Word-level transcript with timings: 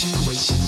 situation. 0.00 0.59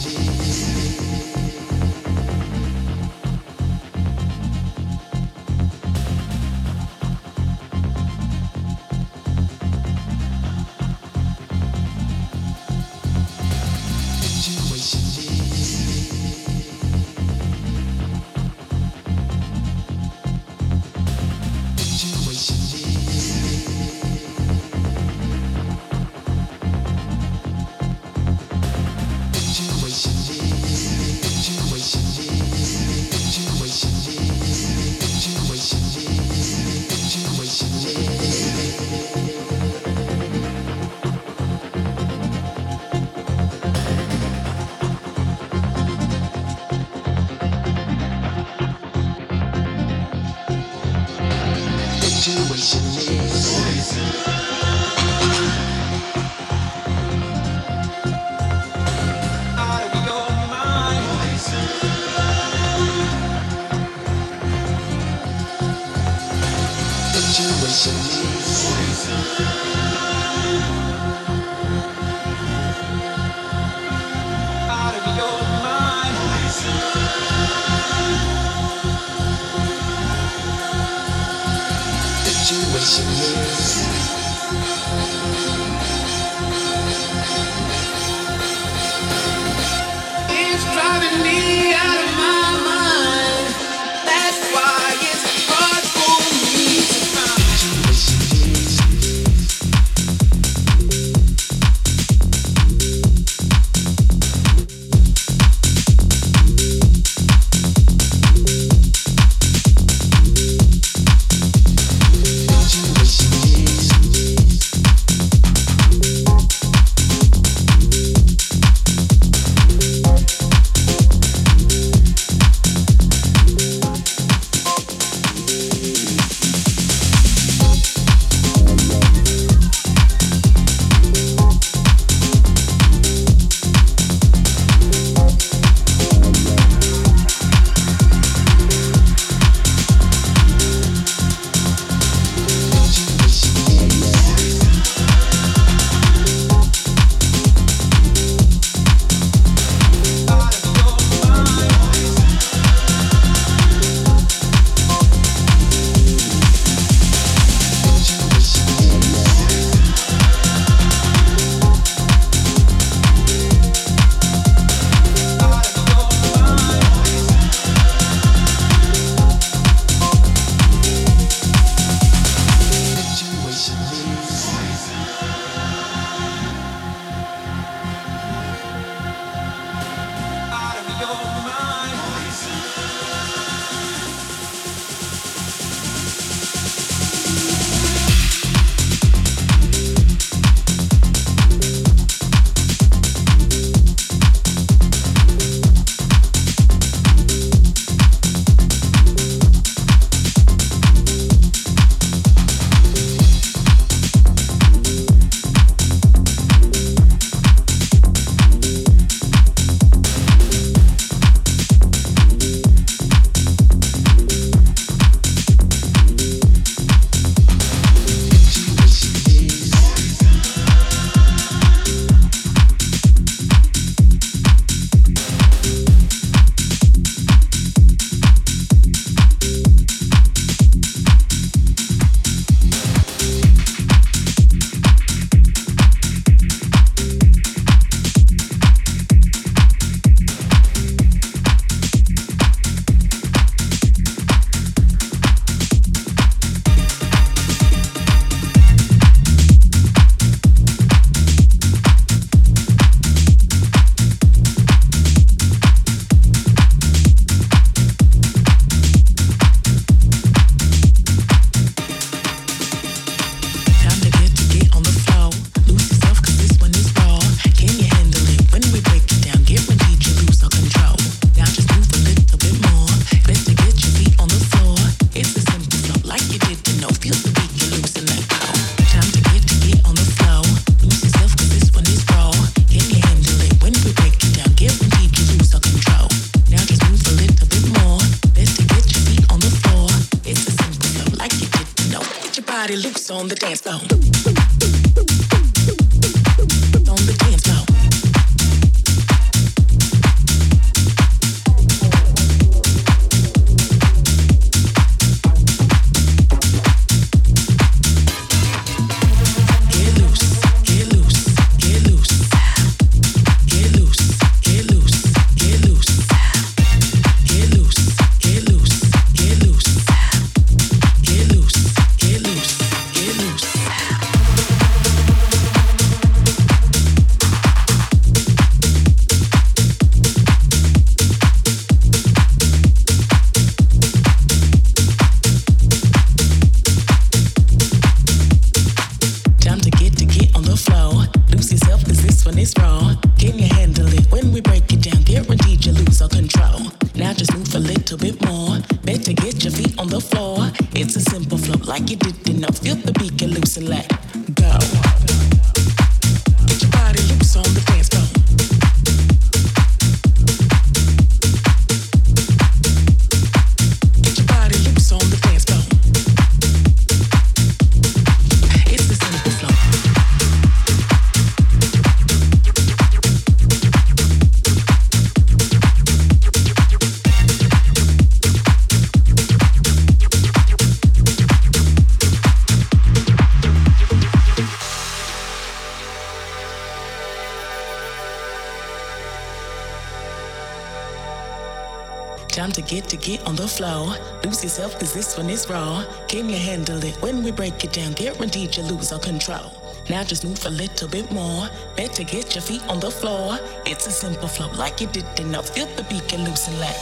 This 395.02 395.16
one 395.16 395.30
is 395.30 395.50
raw. 395.50 395.84
Can 396.06 396.28
you 396.28 396.36
handle 396.36 396.80
it 396.84 396.94
when 397.02 397.24
we 397.24 397.32
break 397.32 397.64
it 397.64 397.72
down? 397.72 397.90
Guaranteed 397.90 398.56
you 398.56 398.62
lose 398.62 398.92
all 398.92 399.00
control. 399.00 399.50
Now 399.90 400.04
just 400.04 400.24
move 400.24 400.46
a 400.46 400.50
little 400.50 400.86
bit 400.86 401.10
more. 401.10 401.48
Better 401.76 402.04
get 402.04 402.36
your 402.36 402.42
feet 402.42 402.62
on 402.68 402.78
the 402.78 402.88
floor. 402.88 403.36
It's 403.66 403.84
a 403.88 403.90
simple 403.90 404.28
flow 404.28 404.52
like 404.52 404.80
you 404.80 404.86
did 404.86 405.06
enough. 405.18 405.48
Feel 405.48 405.66
the 405.74 405.82
beat, 405.90 406.06
get 406.06 406.20
loose 406.20 406.46
and 406.46 406.56
let 406.60 406.78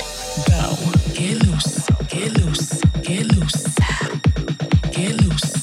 go. 0.50 0.76
Get 1.14 1.42
loose, 1.46 1.88
get 2.08 2.30
loose, 2.36 2.82
get 3.00 3.24
loose. 3.34 3.64
Get 4.92 5.12
loose, 5.22 5.59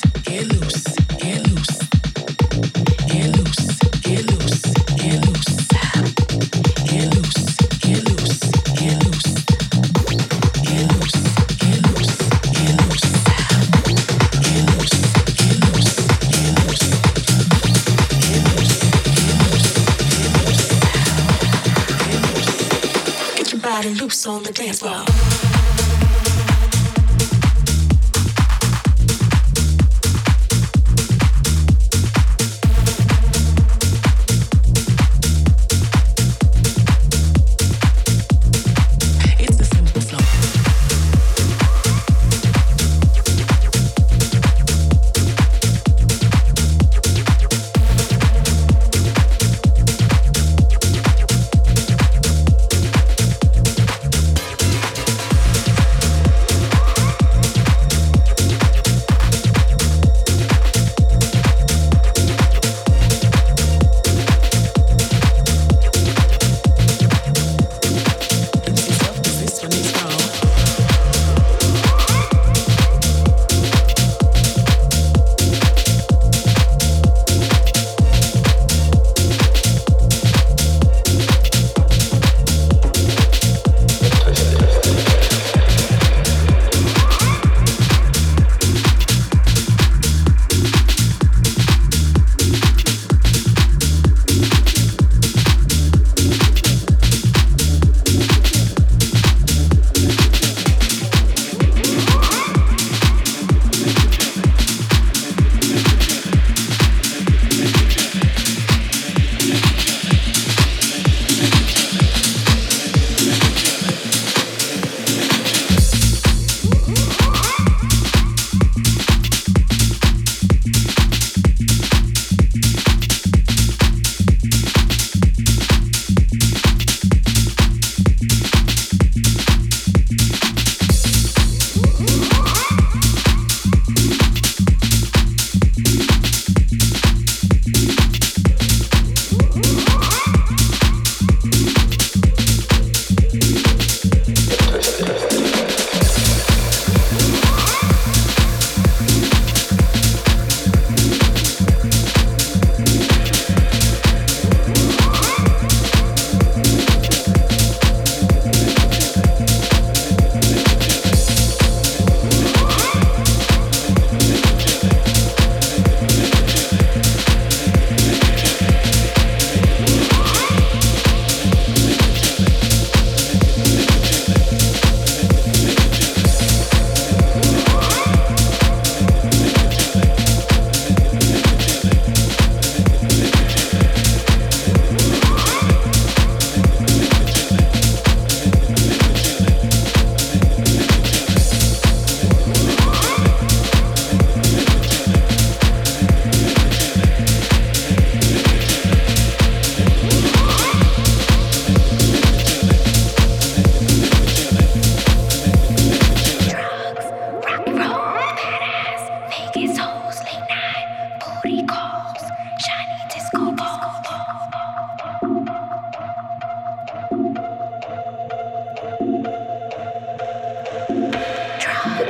on 24.28 24.44
the 24.44 24.52
dance 24.52 24.80
floor. 24.80 25.27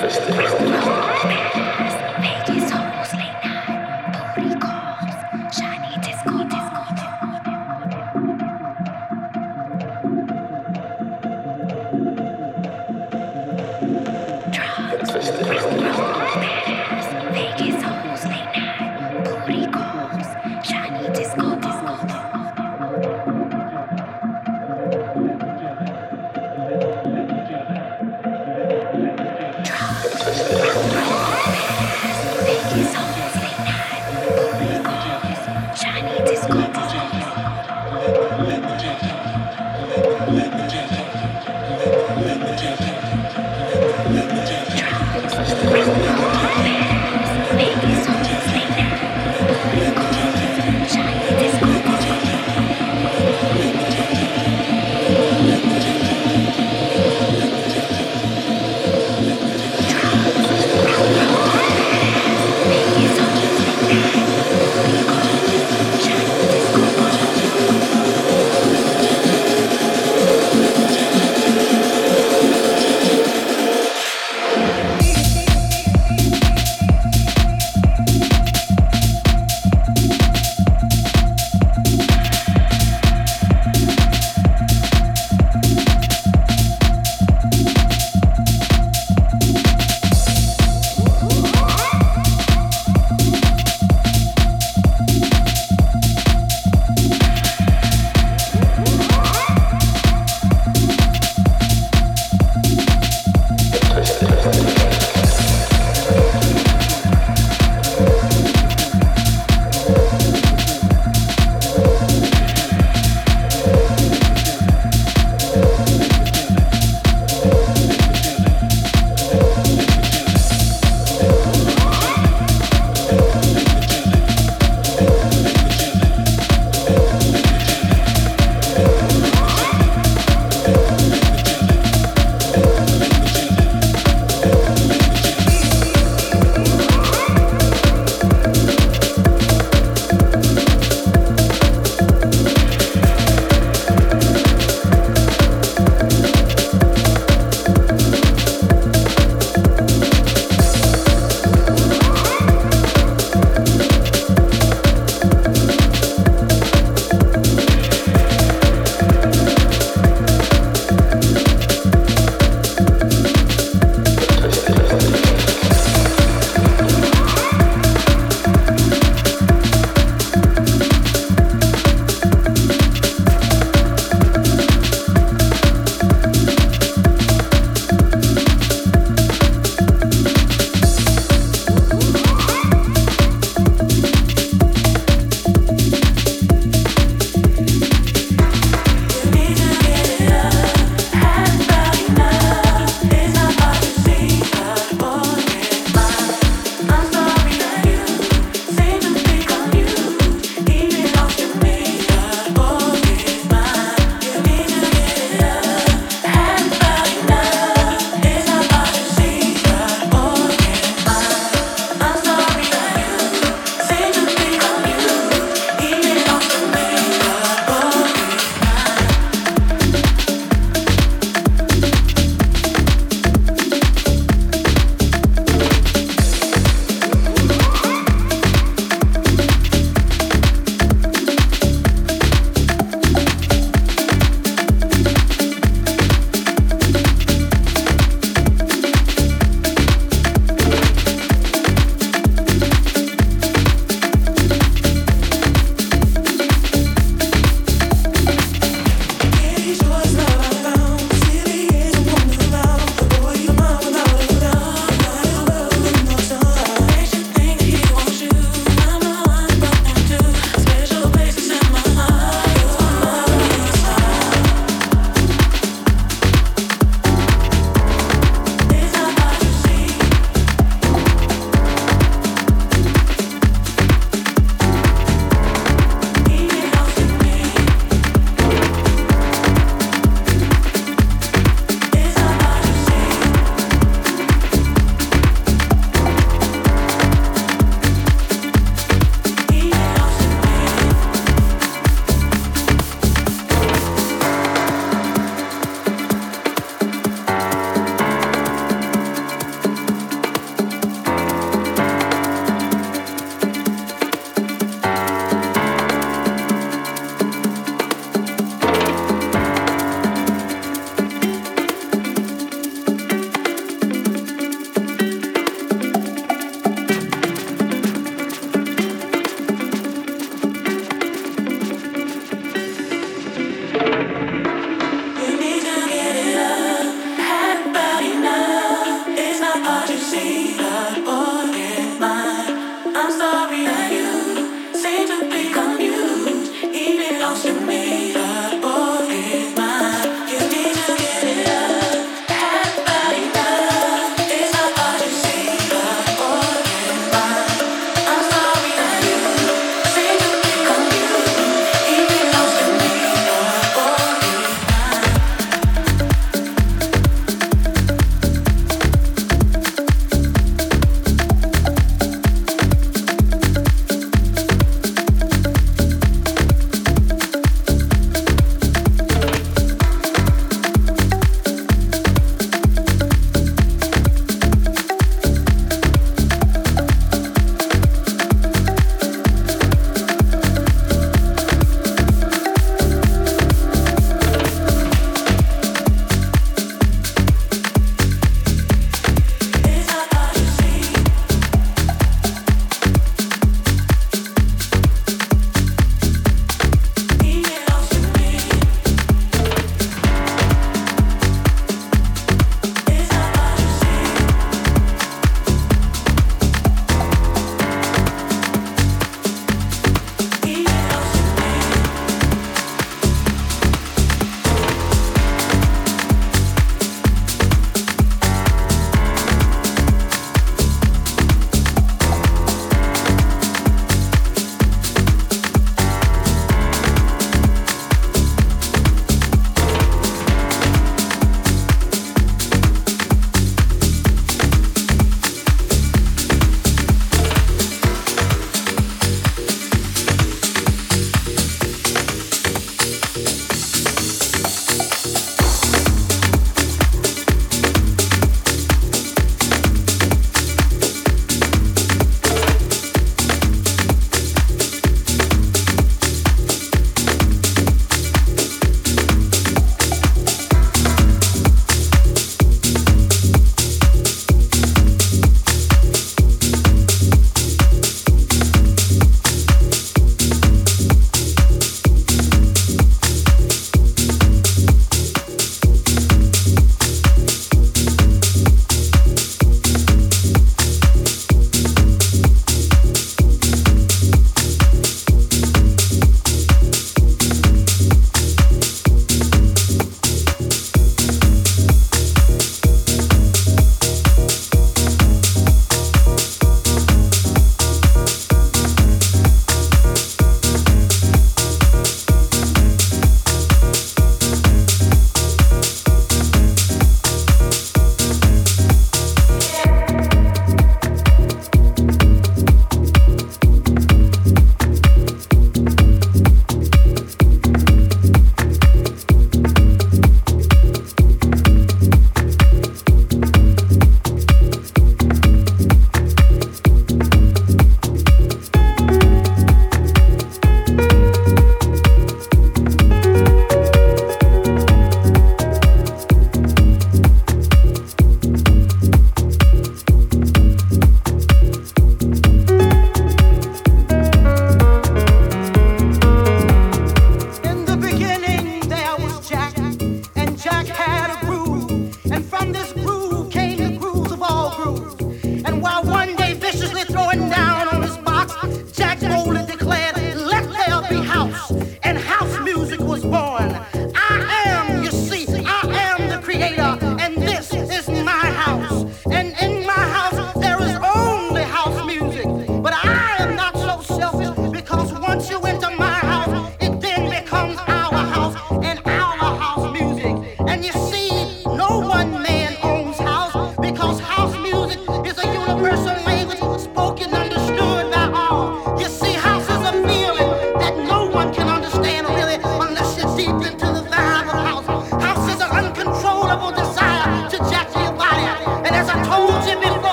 Festival. 0.00 0.77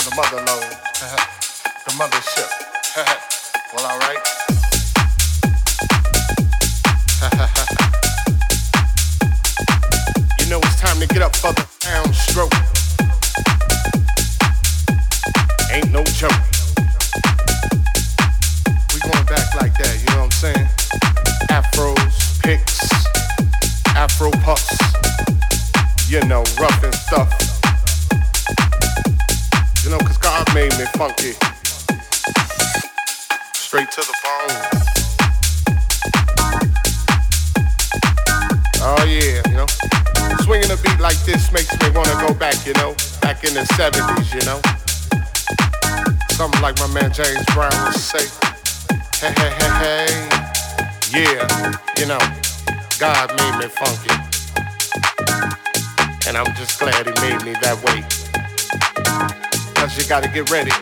To 0.00 0.08
the 0.08 0.16
mother 0.16 0.59
funky. 31.00 31.32
Straight 33.54 33.90
to 33.90 34.02
the 34.02 34.16
bone. 34.22 34.52
Oh 38.82 39.04
yeah, 39.08 39.40
you 39.48 39.56
know. 39.56 39.66
Swinging 40.44 40.70
a 40.70 40.76
beat 40.76 41.00
like 41.00 41.16
this 41.24 41.50
makes 41.52 41.72
me 41.80 41.88
wanna 41.96 42.12
go 42.20 42.34
back, 42.34 42.66
you 42.66 42.74
know, 42.74 42.94
back 43.22 43.44
in 43.44 43.54
the 43.54 43.64
70s, 43.80 44.28
you 44.34 44.44
know. 44.44 44.60
Something 46.32 46.60
like 46.60 46.78
my 46.80 46.88
man 46.88 47.10
James 47.14 47.46
Brown 47.54 47.72
would 47.84 47.94
say. 47.94 48.28
Hey, 49.22 49.32
hey, 49.40 49.52
hey, 49.56 49.72
hey. 49.80 50.12
Yeah, 51.16 51.48
you 51.96 52.04
know, 52.12 52.20
God 52.98 53.32
made 53.40 53.56
me 53.56 53.68
funky. 53.72 54.12
And 56.28 56.36
I'm 56.36 56.54
just 56.56 56.78
glad 56.78 57.06
he 57.06 57.12
made 57.22 57.42
me 57.42 57.54
that 57.62 57.82
way. 57.86 58.19
Gotta 60.10 60.26
get 60.26 60.50
ready. 60.50 60.72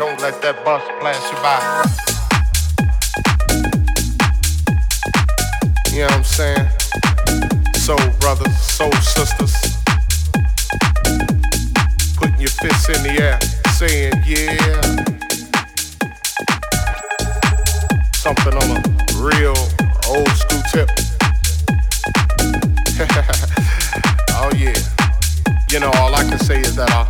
Don't 0.00 0.20
let 0.20 0.42
that 0.42 0.64
bus 0.64 0.82
pass 1.00 1.30
you 1.30 1.38
by. 1.38 1.60
You 5.92 6.00
know 6.00 6.06
what 6.06 6.14
I'm 6.16 6.24
saying? 6.24 6.68
Soul 7.76 8.10
brothers, 8.18 8.58
soul 8.58 8.90
sisters. 8.94 9.54
Putting 12.16 12.40
your 12.40 12.50
fists 12.50 12.88
in 12.88 13.04
the 13.04 13.16
air, 13.20 13.38
saying 13.74 14.14
yeah. 14.26 14.80
Something 18.12 18.54
on 18.54 18.76
a 18.76 18.82
real 19.22 19.54
old 20.08 20.28
school 20.30 20.62
tip. 20.72 21.07
You 25.70 25.80
know, 25.80 25.90
all 25.96 26.14
I 26.14 26.24
can 26.24 26.38
say 26.38 26.60
is 26.60 26.76
that 26.76 26.90
uh, 26.90 27.04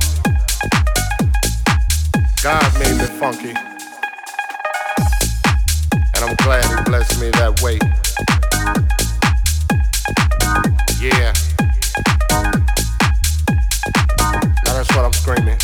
God 2.42 2.78
made 2.80 2.98
me 2.98 3.06
funky. 3.20 3.54
And 6.16 6.24
I'm 6.24 6.34
glad 6.42 6.64
he 6.64 6.82
blessed 6.90 7.20
me 7.20 7.30
that 7.38 7.62
way. 7.62 7.78
Yeah. 11.00 11.32
Now 14.64 14.74
that's 14.74 14.90
what 14.96 15.04
I'm 15.04 15.12
screaming. 15.12 15.58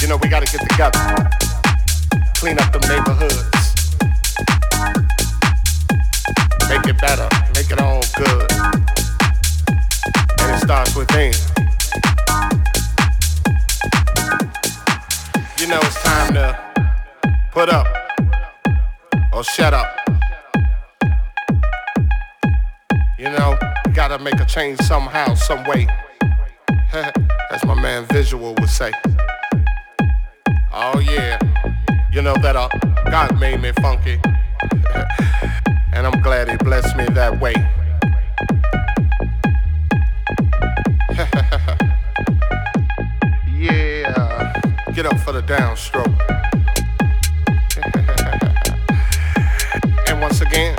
You 0.00 0.06
know, 0.06 0.16
we 0.18 0.28
gotta 0.28 0.46
get 0.46 0.60
together. 0.70 1.00
Clean 2.36 2.56
up 2.60 2.72
them 2.72 2.82
neighborhoods. 2.82 3.74
Make 6.68 6.86
it 6.86 7.00
better. 7.00 7.28
Make 7.56 7.72
it 7.72 7.80
all 7.80 8.02
good. 8.16 8.85
Within. 10.76 11.32
You 15.58 15.68
know, 15.68 15.78
it's 15.82 16.02
time 16.02 16.34
to 16.34 16.92
put 17.50 17.70
up 17.70 17.86
or 19.32 19.42
shut 19.42 19.72
up. 19.72 19.86
You 23.18 23.30
know, 23.30 23.58
gotta 23.94 24.18
make 24.18 24.38
a 24.38 24.44
change 24.44 24.78
somehow, 24.80 25.32
some 25.34 25.64
way. 25.64 25.88
As 26.92 27.64
my 27.64 27.74
man 27.80 28.04
Visual 28.06 28.54
would 28.58 28.68
say. 28.68 28.92
Oh 30.74 30.98
yeah, 30.98 31.38
you 32.12 32.20
know 32.20 32.34
that 32.42 32.54
uh, 32.54 32.68
God 33.10 33.40
made 33.40 33.62
me 33.62 33.72
funky. 33.80 34.20
and 35.94 36.06
I'm 36.06 36.20
glad 36.20 36.50
he 36.50 36.56
blessed 36.58 36.94
me 36.96 37.06
that 37.14 37.40
way. 37.40 37.54
Get 44.96 45.04
up 45.04 45.20
for 45.20 45.32
the 45.32 45.42
downstroke. 45.42 46.06
and 50.08 50.18
once 50.22 50.40
again, 50.40 50.74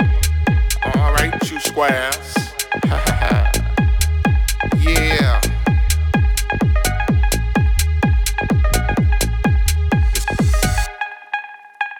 all 0.96 1.12
right, 1.12 1.32
you 1.48 1.60
squares. 1.60 2.34
yeah. 4.80 5.40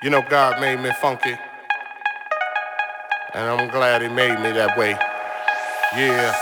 You 0.03 0.11
know, 0.11 0.23
God 0.29 0.61
made 0.61 0.81
me 0.81 0.91
funky. 1.01 1.39
And 3.35 3.49
I'm 3.49 3.71
glad 3.71 4.03
He 4.03 4.09
made 4.09 4.41
me 4.41 4.51
that 4.51 4.77
way. 4.77 4.99
Yeah. 5.95 6.35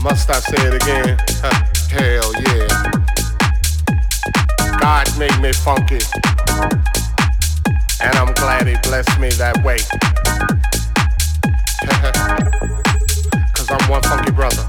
Must 0.00 0.30
I 0.30 0.38
say 0.38 0.68
it 0.68 0.74
again? 0.74 1.18
Hell 1.90 2.32
yeah. 2.42 2.71
God 4.82 5.06
made 5.16 5.38
me 5.38 5.52
funky. 5.52 6.00
And 8.02 8.18
I'm 8.18 8.34
glad 8.34 8.66
He 8.66 8.74
blessed 8.82 9.16
me 9.20 9.28
that 9.38 9.62
way. 9.62 9.78
Cause 13.54 13.70
I'm 13.70 13.88
one 13.88 14.02
funky 14.02 14.32
brother. 14.32 14.68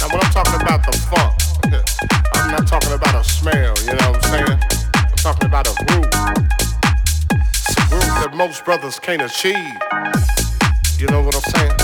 Now, 0.00 0.08
when 0.10 0.20
I'm 0.24 0.32
talking 0.34 0.60
about 0.60 0.84
the 0.90 0.98
funk, 1.06 1.38
I'm 2.34 2.50
not 2.50 2.66
talking 2.66 2.90
about 2.90 3.14
a 3.14 3.22
smell, 3.22 3.78
you 3.86 3.94
know 3.94 4.10
what 4.10 4.26
I'm 4.26 4.34
saying? 4.34 4.58
I'm 4.96 5.14
talking 5.14 5.46
about 5.46 5.68
a 5.68 5.74
groove. 5.86 6.10
It's 7.30 7.78
a 7.78 7.86
groove 7.86 8.10
that 8.26 8.34
most 8.34 8.64
brothers 8.64 8.98
can't 8.98 9.22
achieve. 9.22 9.54
You 10.98 11.06
know 11.14 11.22
what 11.22 11.36
I'm 11.36 11.42
saying? 11.54 11.78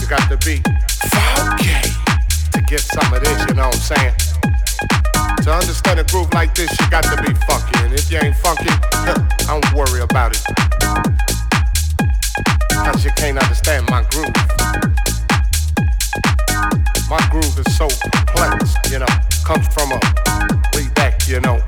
You 0.00 0.08
got 0.08 0.28
to 0.28 0.36
be 0.44 0.60
funky 1.06 1.94
to 2.50 2.60
get 2.66 2.80
some 2.80 3.14
of 3.14 3.22
this, 3.22 3.46
you 3.46 3.54
know 3.54 3.68
what 3.68 3.76
I'm 3.76 3.82
saying? 3.96 4.33
To 5.44 5.52
understand 5.52 6.00
a 6.00 6.04
groove 6.04 6.32
like 6.32 6.54
this, 6.54 6.70
you 6.80 6.88
got 6.90 7.04
to 7.04 7.22
be 7.22 7.34
funky. 7.46 7.78
And 7.84 7.92
if 7.92 8.10
you 8.10 8.16
ain't 8.16 8.34
funky, 8.36 8.64
I 8.70 9.26
don't 9.46 9.74
worry 9.74 10.00
about 10.00 10.32
it. 10.32 10.42
Cause 12.72 13.04
you 13.04 13.10
can't 13.10 13.36
understand 13.36 13.86
my 13.90 14.04
groove. 14.04 14.32
My 17.10 17.20
groove 17.30 17.58
is 17.58 17.76
so 17.76 17.88
complex, 18.10 18.74
you 18.90 19.00
know, 19.00 19.06
comes 19.44 19.68
from 19.68 19.92
a 19.92 20.00
way 20.72 20.88
back, 20.94 21.28
you 21.28 21.40
know. 21.40 21.60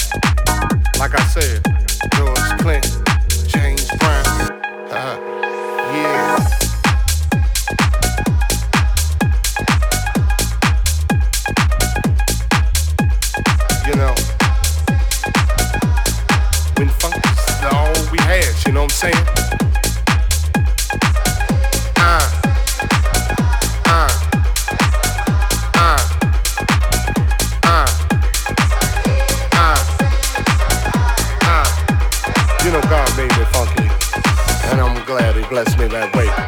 Like 0.99 1.13
I 1.13 1.27
said, 1.27 1.63
George 2.17 2.61
Clinton, 2.61 3.05
James 3.47 3.91
Brown, 3.99 4.27
uh, 4.91 5.19
yeah. 5.93 6.56
say. 18.97 19.13
Uh. 21.99 22.23
Uh. 23.85 24.09
Uh. 25.75 25.99
Uh. 27.63 27.87
Uh. 31.43 31.67
You 32.65 32.71
know 32.73 32.81
God 32.89 33.17
made 33.19 33.37
me 33.37 33.45
funky, 33.53 33.89
and 34.71 34.81
I'm 34.81 35.05
glad 35.05 35.37
He 35.37 35.45
blessed 35.45 35.79
me 35.79 35.89
that 35.89 36.17
way. 36.17 36.46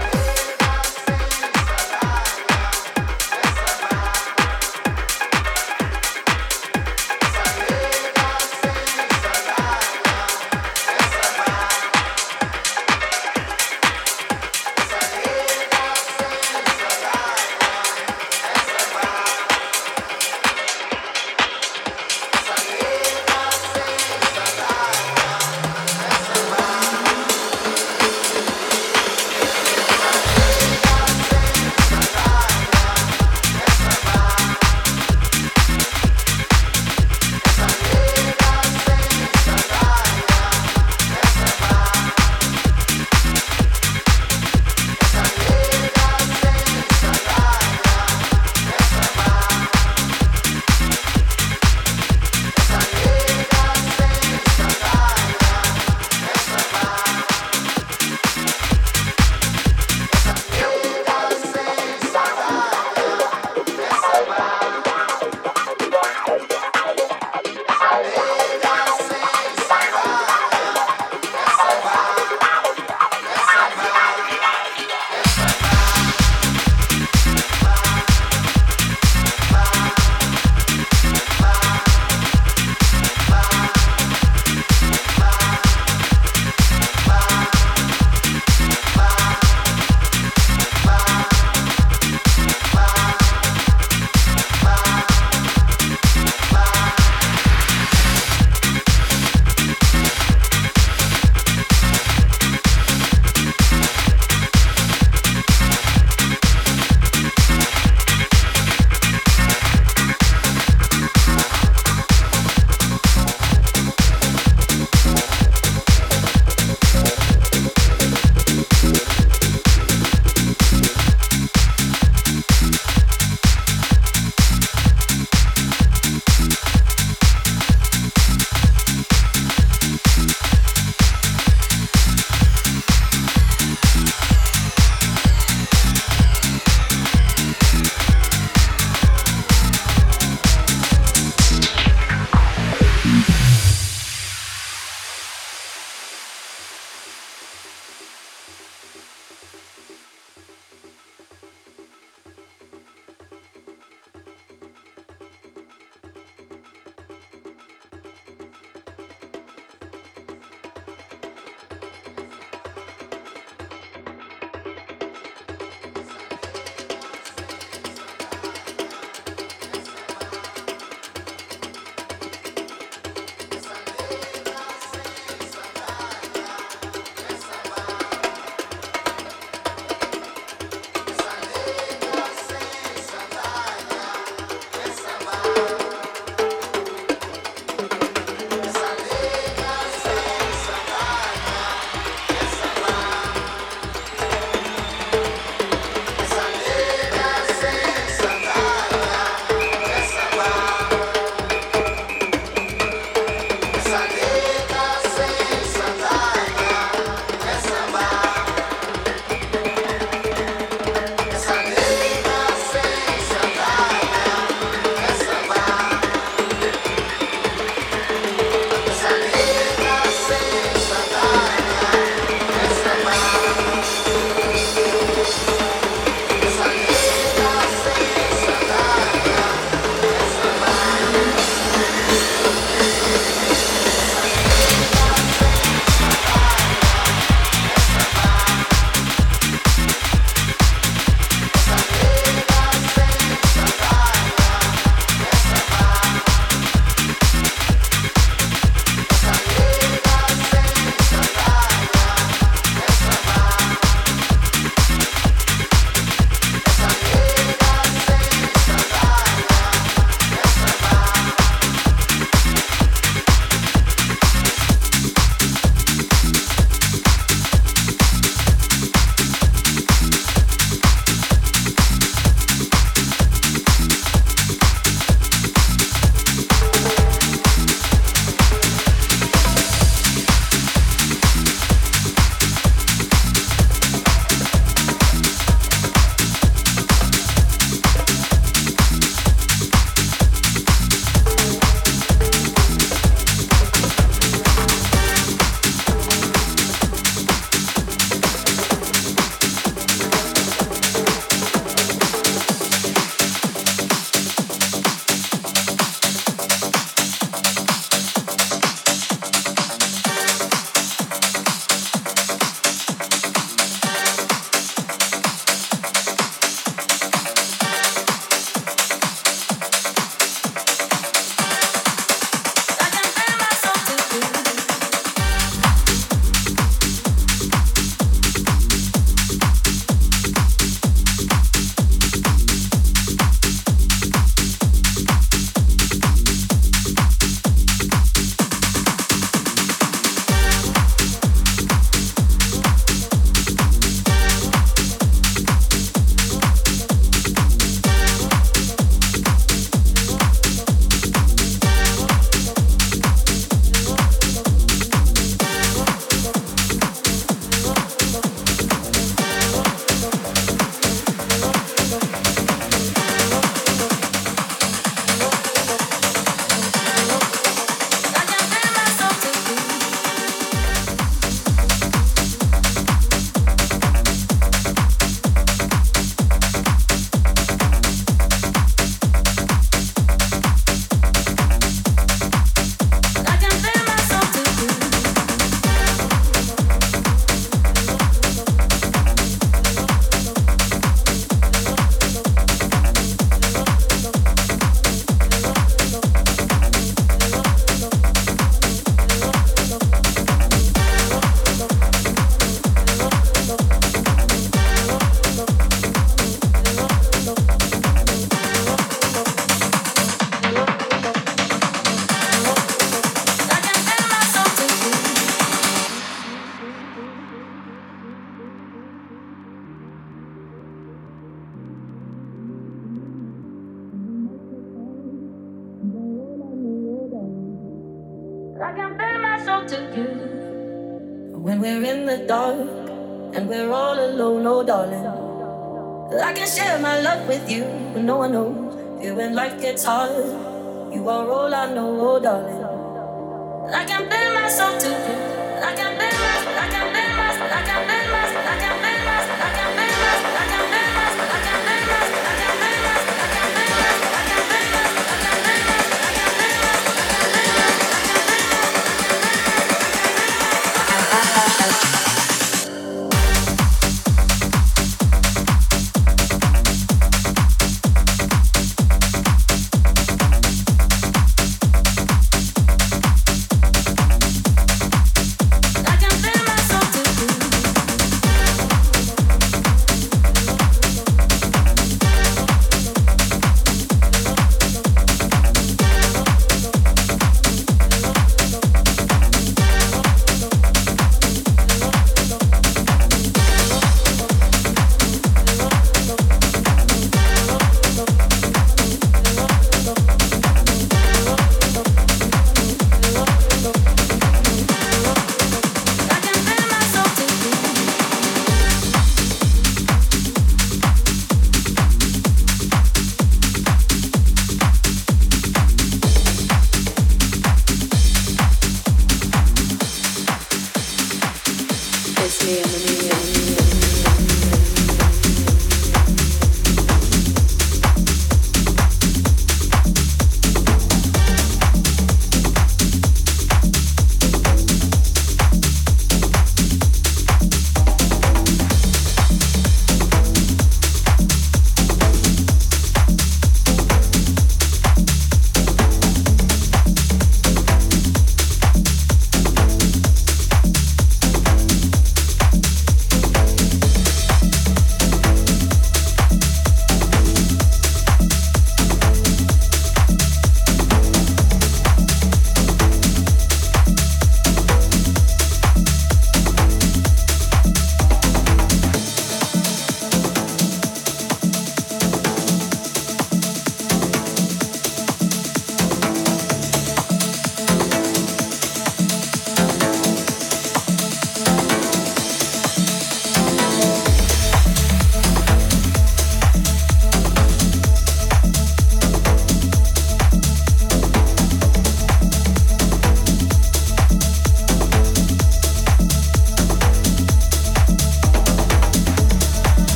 time 439.88 440.47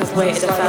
like 0.00 0.42
a 0.42 0.61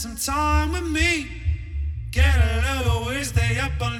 some 0.00 0.16
time 0.16 0.72
with 0.72 0.90
me. 0.90 1.28
Get 2.10 2.34
a 2.34 2.78
little 2.78 3.04
way, 3.04 3.22
stay 3.22 3.58
up 3.58 3.72
all 3.82 3.99